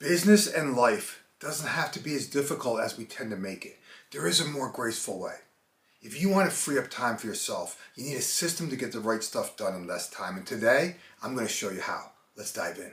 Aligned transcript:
Business 0.00 0.46
and 0.50 0.74
life 0.74 1.22
doesn't 1.40 1.68
have 1.68 1.92
to 1.92 2.00
be 2.00 2.14
as 2.14 2.26
difficult 2.26 2.80
as 2.80 2.96
we 2.96 3.04
tend 3.04 3.30
to 3.32 3.36
make 3.36 3.66
it. 3.66 3.78
There 4.12 4.26
is 4.26 4.40
a 4.40 4.46
more 4.46 4.70
graceful 4.70 5.20
way. 5.20 5.34
If 6.00 6.18
you 6.18 6.30
want 6.30 6.48
to 6.48 6.56
free 6.56 6.78
up 6.78 6.88
time 6.88 7.18
for 7.18 7.26
yourself, 7.26 7.78
you 7.96 8.04
need 8.04 8.16
a 8.16 8.22
system 8.22 8.70
to 8.70 8.76
get 8.76 8.92
the 8.92 9.00
right 9.00 9.22
stuff 9.22 9.58
done 9.58 9.74
in 9.74 9.86
less 9.86 10.08
time. 10.08 10.38
And 10.38 10.46
today, 10.46 10.96
I'm 11.22 11.34
going 11.34 11.46
to 11.46 11.52
show 11.52 11.68
you 11.68 11.82
how. 11.82 12.12
Let's 12.34 12.50
dive 12.50 12.78
in. 12.78 12.92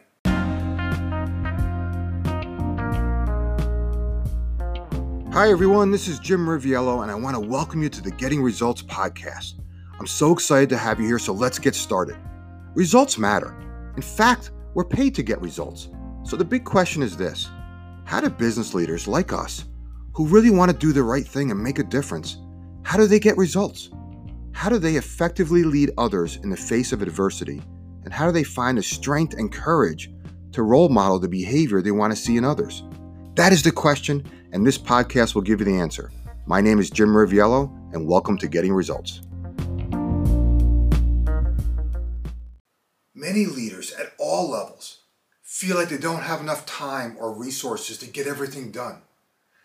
Hi, 5.32 5.50
everyone. 5.50 5.92
This 5.92 6.10
is 6.10 6.20
Jim 6.20 6.46
Riviello, 6.46 7.04
and 7.04 7.10
I 7.10 7.16
want 7.16 7.38
to 7.38 7.40
welcome 7.40 7.82
you 7.82 7.88
to 7.88 8.02
the 8.02 8.12
Getting 8.12 8.42
Results 8.42 8.82
podcast. 8.82 9.54
I'm 9.98 10.08
so 10.08 10.34
excited 10.34 10.68
to 10.72 10.78
have 10.78 11.00
you 11.00 11.08
here, 11.08 11.20
so 11.20 11.32
let's 11.32 11.58
get 11.58 11.74
started. 11.74 12.18
Results 12.76 13.18
matter. 13.18 13.56
In 13.96 14.02
fact, 14.02 14.52
we're 14.74 14.84
paid 14.84 15.16
to 15.16 15.24
get 15.24 15.40
results. 15.42 15.88
So 16.28 16.36
the 16.36 16.44
big 16.44 16.66
question 16.66 17.04
is 17.04 17.16
this 17.16 17.50
How 18.04 18.20
do 18.20 18.30
business 18.30 18.74
leaders 18.74 19.08
like 19.08 19.32
us, 19.32 19.64
who 20.12 20.28
really 20.28 20.50
want 20.50 20.70
to 20.70 20.78
do 20.78 20.92
the 20.92 21.02
right 21.02 21.26
thing 21.26 21.52
and 21.52 21.64
make 21.64 21.80
a 21.80 21.86
difference, 21.86 22.40
how 22.84 22.98
do 22.98 23.08
they 23.08 23.18
get 23.18 23.38
results? 23.38 23.90
How 24.52 24.68
do 24.68 24.78
they 24.78 24.98
effectively 24.98 25.64
lead 25.64 25.92
others 25.98 26.36
in 26.44 26.50
the 26.50 26.58
face 26.58 26.92
of 26.92 27.02
adversity? 27.02 27.62
And 28.04 28.12
how 28.12 28.26
do 28.26 28.34
they 28.34 28.44
find 28.44 28.78
the 28.78 28.84
strength 28.84 29.36
and 29.36 29.54
courage 29.54 30.12
to 30.52 30.64
role 30.64 30.90
model 30.90 31.18
the 31.18 31.30
behavior 31.30 31.82
they 31.82 31.92
want 31.92 32.12
to 32.12 32.20
see 32.20 32.36
in 32.36 32.44
others? 32.44 32.84
That 33.36 33.54
is 33.54 33.64
the 33.64 33.72
question, 33.72 34.22
and 34.52 34.68
this 34.68 34.78
podcast 34.78 35.34
will 35.34 35.44
give 35.44 35.62
you 35.62 35.66
the 35.66 35.80
answer. 35.80 36.12
My 36.46 36.60
name 36.60 36.80
is 36.80 36.90
Jim 36.90 37.14
Riviello, 37.14 37.72
and 37.94 38.06
welcome 38.06 38.38
to 38.40 38.50
Getting 38.50 38.74
Results. 38.74 39.22
Many 43.16 43.46
leaders 43.46 43.94
at 43.94 44.12
all 44.20 44.50
levels 44.50 44.97
feel 45.58 45.76
like 45.76 45.90
they 45.90 45.98
don't 45.98 46.22
have 46.22 46.40
enough 46.40 46.68
time 46.68 47.16
or 47.18 47.34
resources 47.34 47.98
to 47.98 48.06
get 48.06 48.28
everything 48.28 48.70
done. 48.70 49.02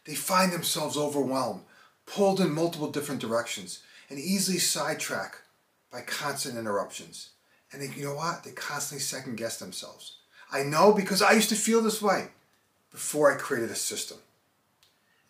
They 0.07 0.15
find 0.15 0.51
themselves 0.51 0.97
overwhelmed, 0.97 1.65
pulled 2.07 2.41
in 2.41 2.51
multiple 2.51 2.91
different 2.91 3.21
directions, 3.21 3.83
and 4.09 4.19
easily 4.19 4.57
sidetracked 4.57 5.43
by 5.93 6.01
constant 6.01 6.57
interruptions. 6.57 7.33
And 7.71 7.83
they, 7.83 7.95
you 7.95 8.07
know 8.07 8.15
what? 8.15 8.43
They 8.43 8.53
constantly 8.53 9.03
second 9.03 9.37
guess 9.37 9.59
themselves. 9.59 10.17
I 10.51 10.63
know 10.63 10.95
because 10.95 11.21
I 11.21 11.33
used 11.33 11.51
to 11.51 11.55
feel 11.55 11.83
this 11.83 12.01
way 12.01 12.29
before 12.91 13.31
I 13.31 13.37
created 13.37 13.71
a 13.71 13.75
system. 13.75 14.17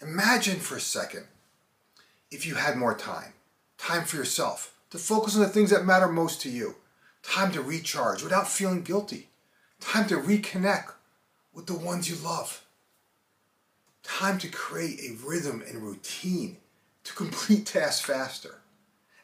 Imagine 0.00 0.60
for 0.60 0.76
a 0.76 0.80
second 0.80 1.24
if 2.30 2.46
you 2.46 2.54
had 2.54 2.76
more 2.76 2.94
time, 2.94 3.32
time 3.78 4.04
for 4.04 4.14
yourself, 4.14 4.76
to 4.90 4.98
focus 4.98 5.34
on 5.34 5.42
the 5.42 5.48
things 5.48 5.70
that 5.70 5.84
matter 5.84 6.06
most 6.06 6.40
to 6.42 6.48
you, 6.48 6.76
time 7.24 7.50
to 7.50 7.60
recharge 7.60 8.22
without 8.22 8.46
feeling 8.46 8.82
guilty, 8.82 9.28
time 9.82 10.06
to 10.08 10.16
reconnect 10.16 10.92
with 11.52 11.66
the 11.66 11.74
ones 11.74 12.08
you 12.08 12.16
love, 12.16 12.64
time 14.02 14.38
to 14.38 14.48
create 14.48 15.00
a 15.00 15.26
rhythm 15.26 15.62
and 15.66 15.82
routine 15.82 16.56
to 17.04 17.12
complete 17.14 17.66
tasks 17.66 18.04
faster. 18.04 18.60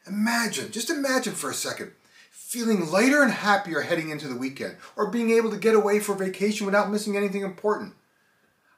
Imagine, 0.05 0.71
just 0.71 0.89
imagine 0.89 1.33
for 1.33 1.49
a 1.49 1.55
second, 1.55 1.91
feeling 2.29 2.89
lighter 2.89 3.21
and 3.23 3.31
happier 3.31 3.81
heading 3.81 4.09
into 4.09 4.27
the 4.27 4.35
weekend, 4.35 4.75
or 4.95 5.09
being 5.09 5.31
able 5.31 5.49
to 5.49 5.57
get 5.57 5.75
away 5.75 5.99
for 5.99 6.15
vacation 6.15 6.65
without 6.65 6.91
missing 6.91 7.15
anything 7.15 7.41
important. 7.41 7.93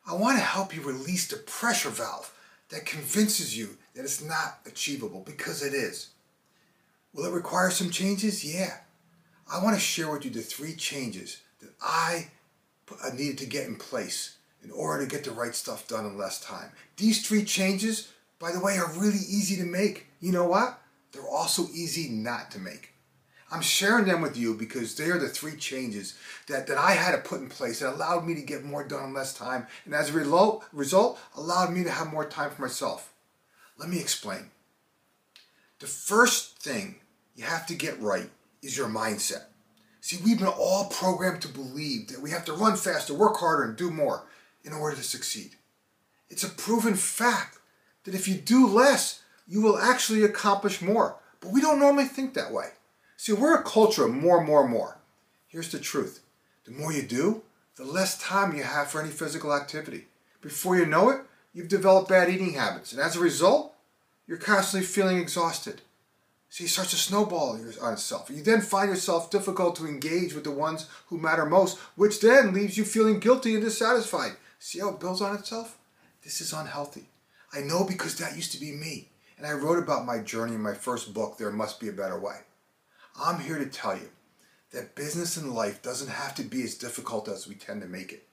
I 0.07 0.13
want 0.13 0.37
to 0.37 0.43
help 0.43 0.75
you 0.75 0.81
release 0.81 1.27
the 1.27 1.37
pressure 1.37 1.89
valve 1.89 2.33
that 2.69 2.85
convinces 2.85 3.57
you 3.57 3.77
that 3.95 4.03
it's 4.03 4.23
not 4.23 4.59
achievable 4.65 5.21
because 5.25 5.63
it 5.63 5.73
is. 5.73 6.09
Will 7.13 7.25
it 7.25 7.33
require 7.33 7.69
some 7.69 7.89
changes? 7.89 8.45
Yeah. 8.45 8.77
I 9.51 9.61
want 9.63 9.75
to 9.75 9.81
share 9.81 10.09
with 10.11 10.23
you 10.23 10.31
the 10.31 10.41
three 10.41 10.75
changes 10.75 11.41
that 11.61 11.73
I 11.81 12.27
needed 13.13 13.37
to 13.39 13.45
get 13.45 13.67
in 13.67 13.75
place 13.75 14.37
in 14.63 14.71
order 14.71 15.05
to 15.05 15.09
get 15.09 15.23
the 15.23 15.31
right 15.31 15.55
stuff 15.55 15.87
done 15.87 16.05
in 16.05 16.17
less 16.17 16.39
time. 16.39 16.71
These 16.97 17.27
three 17.27 17.43
changes, 17.43 18.11
by 18.39 18.51
the 18.51 18.59
way, 18.59 18.77
are 18.77 18.91
really 18.93 19.17
easy 19.17 19.55
to 19.57 19.63
make. 19.63 20.07
You 20.19 20.31
know 20.31 20.45
what? 20.45 20.79
They're 21.11 21.27
also 21.27 21.67
easy 21.73 22.09
not 22.09 22.51
to 22.51 22.59
make. 22.59 22.89
I'm 23.51 23.61
sharing 23.61 24.05
them 24.05 24.21
with 24.21 24.37
you 24.37 24.53
because 24.53 24.95
they 24.95 25.09
are 25.09 25.19
the 25.19 25.27
three 25.27 25.57
changes 25.57 26.17
that, 26.47 26.67
that 26.67 26.77
I 26.77 26.91
had 26.91 27.11
to 27.11 27.17
put 27.17 27.41
in 27.41 27.49
place 27.49 27.79
that 27.79 27.93
allowed 27.93 28.25
me 28.25 28.33
to 28.35 28.41
get 28.41 28.63
more 28.63 28.83
done 28.83 29.03
in 29.09 29.13
less 29.13 29.33
time, 29.33 29.67
and 29.83 29.93
as 29.93 30.09
a 30.09 30.13
result, 30.13 30.63
result, 30.71 31.19
allowed 31.35 31.73
me 31.73 31.83
to 31.83 31.91
have 31.91 32.13
more 32.13 32.25
time 32.25 32.51
for 32.51 32.61
myself. 32.61 33.11
Let 33.77 33.89
me 33.89 33.99
explain. 33.99 34.51
The 35.79 35.87
first 35.87 36.59
thing 36.59 36.95
you 37.35 37.43
have 37.43 37.65
to 37.67 37.75
get 37.75 37.99
right 37.99 38.29
is 38.61 38.77
your 38.77 38.87
mindset. 38.87 39.45
See, 40.01 40.17
we've 40.25 40.39
been 40.39 40.47
all 40.47 40.85
programmed 40.85 41.41
to 41.43 41.47
believe 41.47 42.07
that 42.07 42.21
we 42.21 42.31
have 42.31 42.43
to 42.45 42.53
run 42.53 42.75
faster, 42.75 43.13
work 43.13 43.37
harder, 43.37 43.63
and 43.63 43.77
do 43.77 43.91
more 43.91 44.23
in 44.63 44.73
order 44.73 44.95
to 44.95 45.03
succeed. 45.03 45.51
It's 46.29 46.43
a 46.43 46.49
proven 46.49 46.95
fact 46.95 47.59
that 48.03 48.15
if 48.15 48.27
you 48.27 48.35
do 48.35 48.67
less, 48.67 49.21
you 49.47 49.61
will 49.61 49.77
actually 49.77 50.23
accomplish 50.23 50.81
more. 50.81 51.17
But 51.39 51.51
we 51.51 51.61
don't 51.61 51.79
normally 51.79 52.05
think 52.05 52.33
that 52.33 52.51
way. 52.51 52.69
See, 53.15 53.33
we're 53.33 53.59
a 53.59 53.63
culture 53.63 54.05
of 54.05 54.13
more, 54.13 54.43
more, 54.43 54.67
more. 54.67 54.97
Here's 55.47 55.71
the 55.71 55.79
truth 55.79 56.23
the 56.65 56.71
more 56.71 56.91
you 56.91 57.03
do, 57.03 57.43
the 57.75 57.83
less 57.83 58.17
time 58.17 58.55
you 58.55 58.63
have 58.63 58.89
for 58.89 59.01
any 59.01 59.11
physical 59.11 59.53
activity. 59.53 60.05
Before 60.41 60.77
you 60.77 60.85
know 60.85 61.09
it, 61.09 61.21
you've 61.53 61.67
developed 61.67 62.09
bad 62.09 62.29
eating 62.29 62.53
habits. 62.53 62.91
And 62.91 63.01
as 63.01 63.15
a 63.15 63.19
result, 63.19 63.75
you're 64.27 64.37
constantly 64.37 64.87
feeling 64.87 65.17
exhausted. 65.17 65.81
See, 66.51 66.65
it 66.65 66.69
starts 66.69 66.91
to 66.91 66.97
snowball 66.97 67.57
on 67.81 67.93
itself. 67.93 68.29
You 68.29 68.43
then 68.43 68.59
find 68.59 68.89
yourself 68.89 69.31
difficult 69.31 69.77
to 69.77 69.87
engage 69.87 70.33
with 70.33 70.43
the 70.43 70.51
ones 70.51 70.85
who 71.07 71.17
matter 71.17 71.45
most, 71.45 71.79
which 71.95 72.19
then 72.19 72.53
leaves 72.53 72.77
you 72.77 72.83
feeling 72.83 73.21
guilty 73.21 73.53
and 73.53 73.63
dissatisfied. 73.63 74.33
See 74.59 74.79
how 74.79 74.89
it 74.89 74.99
builds 74.99 75.21
on 75.21 75.33
itself? 75.33 75.77
This 76.25 76.41
is 76.41 76.51
unhealthy. 76.51 77.05
I 77.53 77.61
know 77.61 77.85
because 77.85 78.17
that 78.17 78.35
used 78.35 78.51
to 78.51 78.59
be 78.59 78.73
me. 78.73 79.07
And 79.37 79.47
I 79.47 79.53
wrote 79.53 79.81
about 79.81 80.05
my 80.05 80.19
journey 80.19 80.53
in 80.55 80.61
my 80.61 80.73
first 80.73 81.13
book, 81.13 81.37
There 81.37 81.51
Must 81.51 81.79
Be 81.79 81.87
a 81.87 81.93
Better 81.93 82.19
Way. 82.19 82.39
I'm 83.17 83.39
here 83.39 83.57
to 83.57 83.65
tell 83.65 83.95
you 83.95 84.09
that 84.73 84.93
business 84.93 85.37
and 85.37 85.55
life 85.55 85.81
doesn't 85.81 86.09
have 86.09 86.35
to 86.35 86.43
be 86.43 86.63
as 86.63 86.75
difficult 86.75 87.29
as 87.29 87.47
we 87.47 87.55
tend 87.55 87.81
to 87.81 87.87
make 87.87 88.11
it. 88.11 88.27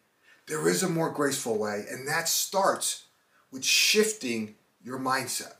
There 0.48 0.68
is 0.68 0.82
a 0.82 0.88
more 0.88 1.10
graceful 1.10 1.56
way, 1.56 1.84
and 1.88 2.08
that 2.08 2.28
starts 2.28 3.04
with 3.52 3.64
shifting 3.64 4.56
your 4.82 4.98
mindset. 4.98 5.54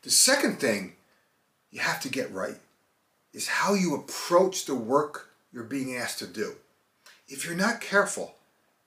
The 0.00 0.10
second 0.10 0.60
thing 0.60 0.94
you 1.76 1.82
have 1.82 2.00
to 2.00 2.08
get 2.08 2.32
right 2.32 2.56
is 3.34 3.46
how 3.46 3.74
you 3.74 3.94
approach 3.94 4.64
the 4.64 4.74
work 4.74 5.28
you're 5.52 5.62
being 5.62 5.94
asked 5.94 6.18
to 6.20 6.26
do. 6.26 6.54
If 7.28 7.44
you're 7.44 7.54
not 7.54 7.82
careful, 7.82 8.34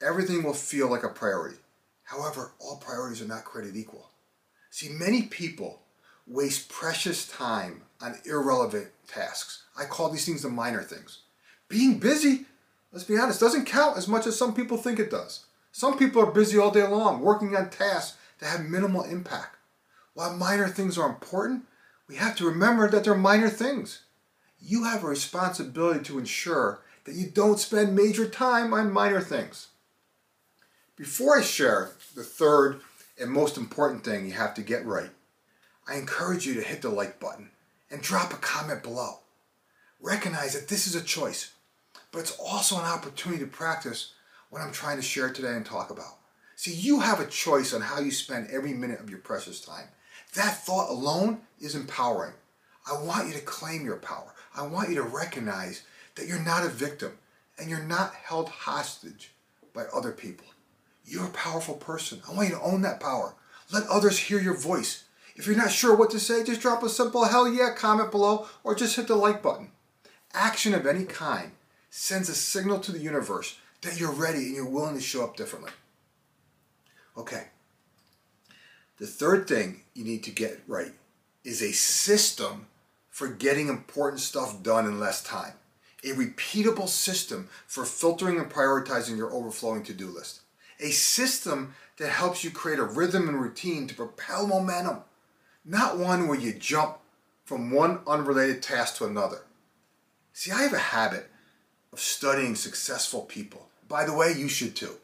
everything 0.02 0.42
will 0.42 0.56
feel 0.56 0.90
like 0.90 1.04
a 1.04 1.10
priority. 1.10 1.58
However, 2.06 2.52
all 2.60 2.78
priorities 2.78 3.22
are 3.22 3.28
not 3.28 3.46
created 3.46 3.78
equal. 3.78 4.10
See, 4.72 4.90
many 4.90 5.22
people 5.22 5.82
waste 6.26 6.70
precious 6.70 7.28
time 7.28 7.84
on 8.02 8.18
irrelevant 8.26 8.88
tasks. 9.08 9.66
I 9.78 9.86
call 9.86 10.10
these 10.10 10.26
things 10.26 10.42
the 10.42 10.50
minor 10.50 10.82
things. 10.82 11.20
Being 11.68 12.00
busy, 12.00 12.46
let's 12.92 13.06
be 13.06 13.20
honest, 13.20 13.40
doesn't 13.40 13.66
count 13.66 13.98
as 13.98 14.08
much 14.08 14.26
as 14.26 14.36
some 14.36 14.56
people 14.56 14.78
think 14.78 14.98
it 14.98 15.12
does. 15.12 15.46
Some 15.72 15.96
people 16.00 16.24
are 16.24 16.32
busy 16.32 16.58
all 16.58 16.72
day 16.72 16.88
long 16.88 17.22
working 17.22 17.56
on 17.56 17.70
tasks 17.70 18.18
that 18.40 18.48
have 18.48 18.66
minimal 18.66 19.04
impact. 19.04 19.58
While 20.16 20.36
minor 20.36 20.68
things 20.68 20.98
are 20.98 21.08
important, 21.08 21.66
we 22.10 22.16
have 22.16 22.36
to 22.38 22.46
remember 22.46 22.90
that 22.90 23.04
they're 23.04 23.16
minor 23.16 23.50
things. 23.50 24.02
You 24.60 24.84
have 24.86 25.04
a 25.04 25.08
responsibility 25.08 26.04
to 26.06 26.18
ensure 26.18 26.82
that 27.06 27.14
you 27.14 27.28
don't 27.28 27.60
spend 27.60 27.96
major 27.96 28.28
time 28.28 28.74
on 28.74 28.92
minor 28.92 29.22
things. 29.22 29.68
Before 30.96 31.38
I 31.38 31.44
share 31.44 31.92
the 32.16 32.24
third 32.24 32.82
and 33.22 33.32
most 33.32 33.58
important 33.58 34.04
thing 34.04 34.26
you 34.26 34.34
have 34.34 34.56
to 34.56 34.64
get 34.64 34.86
right, 34.86 35.12
I 35.88 35.96
encourage 35.96 36.48
you 36.48 36.56
to 36.56 36.62
hit 36.62 36.82
the 36.82 36.90
like 36.90 37.20
button 37.20 37.52
and 37.92 38.02
drop 38.02 38.34
a 38.34 38.38
comment 38.38 38.82
below. 38.82 39.20
Recognize 40.02 40.54
that 40.54 40.68
this 40.68 40.88
is 40.88 40.96
a 40.96 41.04
choice, 41.04 41.52
but 42.12 42.20
it's 42.20 42.38
also 42.40 42.78
an 42.78 42.86
opportunity 42.86 43.44
to 43.44 43.50
practice 43.50 44.14
what 44.50 44.62
I'm 44.62 44.72
trying 44.72 44.98
to 44.98 45.04
share 45.04 45.32
today 45.32 45.54
and 45.54 45.66
talk 45.66 45.92
about. 45.92 46.18
See, 46.56 46.74
you 46.74 47.02
have 47.02 47.20
a 47.20 47.28
choice 47.28 47.74
on 47.74 47.82
how 47.82 48.00
you 48.00 48.12
spend 48.12 48.50
every 48.50 48.74
minute 48.74 49.00
of 49.00 49.10
your 49.10 49.20
precious 49.20 49.62
time. 49.62 49.90
That 50.36 50.64
thought 50.64 50.90
alone 50.90 51.42
is 51.60 51.76
empowering. 51.76 52.34
I 52.90 53.02
want 53.02 53.28
you 53.28 53.34
to 53.34 53.42
claim 53.42 53.86
your 53.86 53.98
power. 53.98 54.34
I 54.56 54.66
want 54.66 54.90
you 54.90 54.96
to 54.96 55.04
recognize 55.04 55.84
that 56.16 56.28
you're 56.28 56.44
not 56.44 56.66
a 56.66 56.70
victim 56.70 57.14
and 57.58 57.70
you're 57.70 57.84
not 57.84 58.14
held 58.16 58.50
hostage 58.50 59.32
by 59.74 59.84
other 59.94 60.12
people. 60.12 60.48
You're 61.06 61.26
a 61.26 61.32
powerful 61.32 61.76
person. 61.76 62.22
I 62.28 62.34
want 62.34 62.50
you 62.50 62.56
to 62.56 62.62
own 62.62 62.82
that 62.82 63.00
power. 63.00 63.36
Let 63.72 63.88
others 63.88 64.18
hear 64.20 64.40
your 64.40 64.58
voice. 64.58 65.06
If 65.36 65.48
you're 65.48 65.56
not 65.56 65.72
sure 65.72 65.96
what 65.96 66.10
to 66.12 66.20
say, 66.20 66.44
just 66.44 66.62
drop 66.62 66.84
a 66.84 66.90
simple 66.90 67.26
hell 67.26 67.52
yeah 67.52 67.74
comment 67.76 68.12
below 68.12 68.48
or 68.64 68.76
just 68.76 68.96
hit 68.96 69.08
the 69.08 69.16
like 69.16 69.42
button. 69.42 69.72
Action 70.34 70.74
of 70.74 70.86
any 70.86 71.06
kind 71.06 71.52
sends 71.90 72.30
a 72.30 72.36
signal 72.36 72.80
to 72.80 72.92
the 72.92 73.00
universe 73.00 73.58
that 73.82 74.00
you're 74.00 74.12
ready 74.12 74.40
and 74.48 74.56
you're 74.56 74.70
willing 74.70 74.96
to 74.96 75.02
show 75.02 75.24
up 75.24 75.36
differently. 75.36 75.72
The 79.00 79.08
third 79.08 79.48
thing 79.48 79.82
you 79.94 80.04
need 80.04 80.24
to 80.24 80.32
get 80.32 80.60
right 80.68 80.94
is 81.44 81.62
a 81.62 81.72
system 81.72 82.68
for 83.10 83.28
getting 83.28 83.70
important 83.70 84.20
stuff 84.20 84.62
done 84.62 84.86
in 84.86 85.00
less 85.00 85.24
time. 85.24 85.54
a 86.02 86.14
repeatable 86.14 86.88
system 86.88 87.50
for 87.68 87.84
filtering 87.84 88.38
and 88.40 88.50
prioritizing 88.50 89.18
your 89.18 89.34
overflowing 89.34 89.84
to 89.84 89.94
do 89.94 90.08
list, 90.08 90.40
a 90.80 90.92
system 90.92 91.74
that 91.98 92.10
helps 92.10 92.42
you 92.42 92.50
create 92.50 92.80
a 92.80 92.84
rhythm 92.84 93.28
and 93.28 93.42
routine 93.42 93.86
to 93.86 93.94
propel 93.94 94.48
momentum, 94.48 95.00
not 95.66 95.98
one 95.98 96.28
where 96.30 96.40
you 96.40 96.54
jump 96.54 97.00
from 97.44 97.72
one 97.72 98.00
unrelated 98.08 98.64
task 98.64 98.96
to 98.96 99.06
another. 99.06 99.42
See, 100.32 100.52
I 100.52 100.62
have 100.62 100.72
a 100.72 100.80
habit 100.80 101.30
of 101.92 102.00
studying 102.00 102.56
successful 102.56 103.24
people. 103.24 103.68
By 103.90 104.06
the 104.06 104.14
way, 104.14 104.32
you 104.32 104.48
should 104.48 104.76
too. 104.76 104.96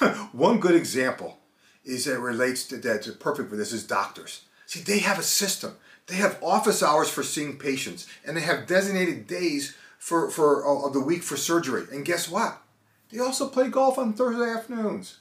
one 0.32 0.58
good 0.58 0.74
example 0.74 1.38
is 1.84 2.04
that 2.06 2.18
relates 2.20 2.64
to 2.68 2.76
that, 2.78 3.20
perfect 3.20 3.50
for 3.50 3.56
this 3.56 3.72
is 3.72 3.84
doctors. 3.84 4.42
See, 4.66 4.80
they 4.80 5.00
have 5.00 5.18
a 5.18 5.22
system. 5.22 5.76
They 6.06 6.16
have 6.16 6.42
office 6.42 6.82
hours 6.82 7.10
for 7.10 7.22
seeing 7.22 7.58
patients, 7.58 8.06
and 8.24 8.36
they 8.36 8.42
have 8.42 8.66
designated 8.66 9.26
days 9.26 9.76
for, 9.98 10.30
for 10.30 10.66
uh, 10.66 10.88
the 10.90 11.00
week 11.00 11.22
for 11.22 11.36
surgery. 11.36 11.84
And 11.92 12.04
guess 12.04 12.28
what? 12.28 12.60
They 13.10 13.18
also 13.20 13.48
play 13.48 13.68
golf 13.68 13.98
on 13.98 14.12
Thursday 14.12 14.50
afternoons. 14.50 15.18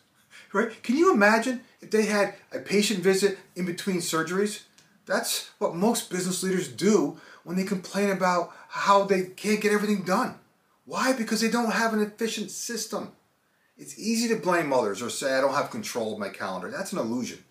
Right? 0.51 0.83
Can 0.83 0.97
you 0.97 1.13
imagine 1.13 1.61
if 1.81 1.91
they 1.91 2.05
had 2.05 2.35
a 2.51 2.59
patient 2.59 2.99
visit 2.99 3.39
in 3.55 3.65
between 3.65 3.97
surgeries? 3.97 4.63
That's 5.05 5.51
what 5.57 5.75
most 5.75 6.09
business 6.09 6.43
leaders 6.43 6.67
do 6.67 7.19
when 7.43 7.55
they 7.57 7.63
complain 7.63 8.09
about 8.09 8.51
how 8.69 9.03
they 9.03 9.23
can't 9.23 9.61
get 9.61 9.73
everything 9.73 10.03
done. 10.03 10.35
Why? 10.85 11.13
Because 11.13 11.41
they 11.41 11.49
don't 11.49 11.71
have 11.71 11.93
an 11.93 12.01
efficient 12.01 12.51
system. 12.51 13.11
It's 13.77 13.97
easy 13.97 14.27
to 14.29 14.35
blame 14.35 14.71
others 14.71 15.01
or 15.01 15.09
say, 15.09 15.33
I 15.33 15.41
don't 15.41 15.55
have 15.55 15.71
control 15.71 16.13
of 16.13 16.19
my 16.19 16.29
calendar. 16.29 16.69
That's 16.69 16.93
an 16.93 16.99
illusion. 16.99 17.43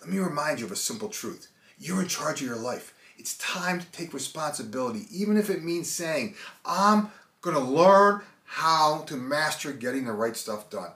Let 0.00 0.10
me 0.10 0.18
remind 0.18 0.60
you 0.60 0.66
of 0.66 0.72
a 0.72 0.76
simple 0.76 1.08
truth. 1.08 1.48
You're 1.78 2.02
in 2.02 2.08
charge 2.08 2.42
of 2.42 2.46
your 2.46 2.56
life. 2.56 2.94
It's 3.16 3.38
time 3.38 3.80
to 3.80 3.86
take 3.86 4.12
responsibility, 4.12 5.06
even 5.10 5.36
if 5.36 5.48
it 5.48 5.64
means 5.64 5.90
saying, 5.90 6.34
I'm 6.66 7.10
going 7.40 7.56
to 7.56 7.62
learn 7.62 8.20
how 8.44 9.04
to 9.06 9.16
master 9.16 9.72
getting 9.72 10.04
the 10.04 10.12
right 10.12 10.36
stuff 10.36 10.68
done. 10.68 10.90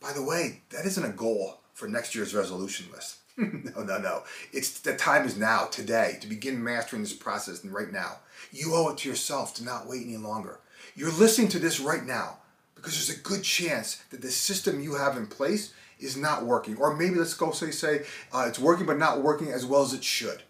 By 0.00 0.12
the 0.12 0.22
way, 0.22 0.62
that 0.70 0.86
isn't 0.86 1.04
a 1.04 1.12
goal 1.12 1.58
for 1.74 1.88
next 1.88 2.14
year's 2.14 2.34
resolution 2.34 2.86
list. 2.92 3.16
no, 3.36 3.82
no, 3.82 3.98
no. 3.98 4.22
It's 4.52 4.80
the 4.80 4.94
time 4.94 5.26
is 5.26 5.36
now, 5.36 5.66
today, 5.66 6.18
to 6.20 6.28
begin 6.28 6.62
mastering 6.62 7.02
this 7.02 7.12
process 7.12 7.64
and 7.64 7.72
right 7.72 7.90
now. 7.90 8.18
You 8.52 8.74
owe 8.74 8.90
it 8.90 8.98
to 8.98 9.08
yourself 9.08 9.54
to 9.54 9.64
not 9.64 9.88
wait 9.88 10.06
any 10.06 10.18
longer. 10.18 10.60
You're 10.94 11.12
listening 11.12 11.48
to 11.48 11.58
this 11.58 11.80
right 11.80 12.04
now 12.04 12.38
because 12.82 12.94
there's 12.94 13.16
a 13.16 13.22
good 13.22 13.44
chance 13.44 14.02
that 14.10 14.22
the 14.22 14.30
system 14.30 14.80
you 14.80 14.96
have 14.96 15.16
in 15.16 15.28
place 15.28 15.72
is 16.00 16.16
not 16.16 16.44
working. 16.44 16.76
Or 16.76 16.96
maybe 16.96 17.14
let's 17.14 17.34
go 17.34 17.52
say, 17.52 17.70
say 17.70 18.02
uh, 18.32 18.46
it's 18.48 18.58
working 18.58 18.86
but 18.86 18.98
not 18.98 19.22
working 19.22 19.52
as 19.52 19.64
well 19.64 19.82
as 19.82 19.94
it 19.94 20.02
should. 20.02 20.42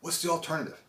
What's 0.00 0.22
the 0.22 0.30
alternative? 0.30 0.80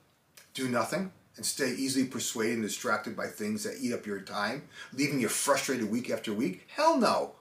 Do 0.54 0.70
nothing 0.70 1.12
and 1.36 1.44
stay 1.44 1.72
easily 1.72 2.06
persuaded 2.06 2.56
and 2.56 2.64
distracted 2.64 3.18
by 3.18 3.26
things 3.26 3.64
that 3.64 3.78
eat 3.82 3.92
up 3.92 4.06
your 4.06 4.22
time, 4.22 4.64
leaving 4.94 5.20
you 5.20 5.30
frustrated 5.30 5.90
week 5.90 6.12
after 6.12 6.32
week? 6.32 6.68
Hell 6.76 7.00
no. 7.00 7.32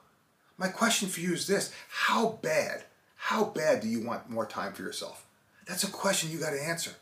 My 0.57 0.69
question 0.69 1.11
for 1.11 1.21
you 1.21 1.35
is 1.35 1.47
this 1.47 1.73
How 1.89 2.39
bad, 2.43 2.85
how 3.17 3.45
bad 3.45 3.83
do 3.83 3.89
you 3.89 4.03
want 4.03 4.31
more 4.31 4.47
time 4.47 4.73
for 4.73 4.81
yourself? 4.81 5.27
That's 5.67 5.85
a 5.85 5.91
question 5.91 6.31
you 6.31 6.39
got 6.39 6.51
to 6.51 6.63
answer. 6.63 6.93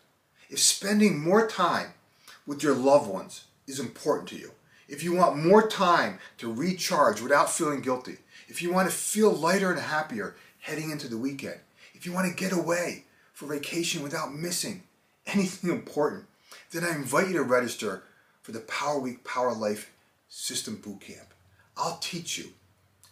If 0.48 0.58
spending 0.58 1.20
more 1.20 1.46
time 1.46 1.94
with 2.44 2.64
your 2.64 2.74
loved 2.74 3.08
ones 3.08 3.44
is 3.68 3.78
important 3.78 4.28
to 4.30 4.36
you, 4.36 4.50
if 4.90 5.04
you 5.04 5.14
want 5.14 5.36
more 5.36 5.68
time 5.68 6.18
to 6.38 6.52
recharge 6.52 7.20
without 7.20 7.48
feeling 7.48 7.80
guilty, 7.80 8.16
if 8.48 8.60
you 8.60 8.72
want 8.72 8.90
to 8.90 8.94
feel 8.94 9.30
lighter 9.30 9.70
and 9.70 9.80
happier 9.80 10.34
heading 10.58 10.90
into 10.90 11.06
the 11.06 11.16
weekend, 11.16 11.60
if 11.94 12.04
you 12.04 12.12
want 12.12 12.28
to 12.28 12.34
get 12.34 12.52
away 12.52 13.04
for 13.32 13.46
vacation 13.46 14.02
without 14.02 14.34
missing 14.34 14.82
anything 15.26 15.70
important, 15.78 16.24
then 16.72 16.84
I 16.84 16.94
invite 16.94 17.28
you 17.28 17.34
to 17.34 17.42
register 17.42 18.02
for 18.42 18.50
the 18.50 18.60
Power 18.60 18.98
Week 18.98 19.22
Power 19.22 19.54
Life 19.54 19.92
System 20.28 20.76
Bootcamp. 20.76 21.26
I'll 21.76 21.98
teach 21.98 22.36
you 22.36 22.50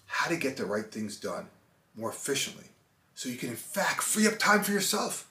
how 0.07 0.29
to 0.29 0.37
get 0.37 0.57
the 0.57 0.67
right 0.67 0.91
things 0.91 1.17
done 1.17 1.47
more 1.95 2.11
efficiently 2.11 2.67
so 3.15 3.29
you 3.29 3.37
can, 3.37 3.51
in 3.51 3.57
fact, 3.57 4.03
free 4.03 4.27
up 4.27 4.39
time 4.39 4.65
for 4.65 4.73
yourself. 4.73 5.28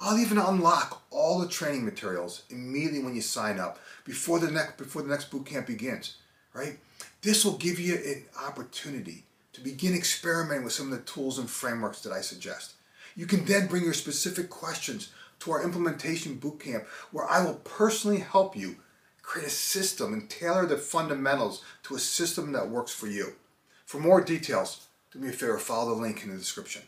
I'll 0.00 0.18
even 0.18 0.38
unlock 0.38 1.02
all 1.10 1.40
the 1.40 1.48
training 1.48 1.84
materials 1.84 2.44
immediately 2.50 3.02
when 3.02 3.14
you 3.14 3.20
sign 3.20 3.58
up 3.58 3.78
before 4.04 4.38
the 4.38 4.50
next 4.50 4.76
before 4.76 5.02
the 5.02 5.08
next 5.08 5.30
boot 5.30 5.46
camp 5.46 5.66
begins, 5.66 6.16
right? 6.54 6.78
This 7.22 7.44
will 7.44 7.56
give 7.56 7.80
you 7.80 7.94
an 7.94 8.24
opportunity 8.40 9.24
to 9.52 9.60
begin 9.60 9.94
experimenting 9.94 10.64
with 10.64 10.72
some 10.72 10.92
of 10.92 10.98
the 10.98 11.04
tools 11.04 11.38
and 11.38 11.50
frameworks 11.50 12.00
that 12.02 12.12
I 12.12 12.20
suggest. 12.20 12.74
You 13.16 13.26
can 13.26 13.44
then 13.44 13.66
bring 13.66 13.82
your 13.82 13.94
specific 13.94 14.50
questions 14.50 15.10
to 15.40 15.50
our 15.50 15.64
implementation 15.64 16.38
bootcamp 16.38 16.86
where 17.10 17.28
I 17.28 17.44
will 17.44 17.54
personally 17.54 18.20
help 18.20 18.56
you 18.56 18.76
create 19.22 19.48
a 19.48 19.50
system 19.50 20.12
and 20.12 20.30
tailor 20.30 20.64
the 20.64 20.78
fundamentals 20.78 21.62
to 21.82 21.96
a 21.96 21.98
system 21.98 22.52
that 22.52 22.70
works 22.70 22.92
for 22.92 23.08
you. 23.08 23.34
For 23.84 23.98
more 23.98 24.20
details, 24.20 24.86
do 25.12 25.18
me 25.18 25.28
a 25.28 25.32
favor, 25.32 25.58
follow 25.58 25.94
the 25.94 26.00
link 26.00 26.22
in 26.22 26.30
the 26.30 26.36
description. 26.36 26.82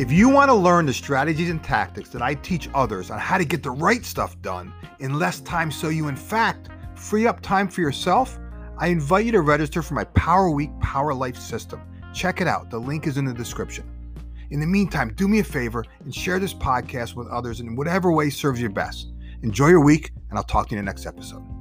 If 0.00 0.10
you 0.10 0.30
want 0.30 0.48
to 0.48 0.54
learn 0.54 0.86
the 0.86 0.94
strategies 0.94 1.50
and 1.50 1.62
tactics 1.62 2.08
that 2.08 2.22
I 2.22 2.32
teach 2.32 2.70
others 2.72 3.10
on 3.10 3.18
how 3.18 3.36
to 3.36 3.44
get 3.44 3.62
the 3.62 3.70
right 3.70 4.02
stuff 4.02 4.40
done 4.40 4.72
in 4.98 5.18
less 5.18 5.40
time 5.40 5.70
so 5.70 5.90
you, 5.90 6.08
in 6.08 6.16
fact, 6.16 6.70
free 6.94 7.26
up 7.26 7.42
time 7.42 7.68
for 7.68 7.82
yourself, 7.82 8.38
I 8.78 8.86
invite 8.86 9.26
you 9.26 9.32
to 9.32 9.42
register 9.42 9.82
for 9.82 9.92
my 9.92 10.04
Power 10.04 10.50
Week 10.50 10.70
Power 10.80 11.12
Life 11.12 11.36
system. 11.36 11.82
Check 12.14 12.40
it 12.40 12.46
out. 12.48 12.70
The 12.70 12.78
link 12.78 13.06
is 13.06 13.18
in 13.18 13.26
the 13.26 13.34
description. 13.34 13.84
In 14.48 14.58
the 14.58 14.66
meantime, 14.66 15.12
do 15.16 15.28
me 15.28 15.40
a 15.40 15.44
favor 15.44 15.84
and 16.02 16.14
share 16.14 16.38
this 16.38 16.54
podcast 16.54 17.14
with 17.14 17.28
others 17.28 17.60
in 17.60 17.76
whatever 17.76 18.10
way 18.10 18.30
serves 18.30 18.58
you 18.58 18.70
best. 18.70 19.12
Enjoy 19.42 19.68
your 19.68 19.84
week, 19.84 20.12
and 20.30 20.38
I'll 20.38 20.44
talk 20.44 20.68
to 20.68 20.74
you 20.74 20.78
in 20.78 20.84
the 20.86 20.88
next 20.88 21.04
episode. 21.04 21.59